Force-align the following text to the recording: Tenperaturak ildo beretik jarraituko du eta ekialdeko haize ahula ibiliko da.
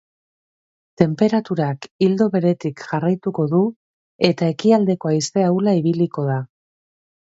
Tenperaturak 1.01 1.85
ildo 2.07 2.29
beretik 2.37 2.83
jarraituko 2.87 3.47
du 3.55 3.63
eta 4.33 4.53
ekialdeko 4.59 5.15
haize 5.17 5.49
ahula 5.55 5.81
ibiliko 5.85 6.31
da. 6.37 6.45